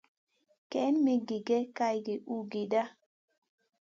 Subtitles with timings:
[0.71, 2.81] Kaïn mi gigè kalgi uhgida.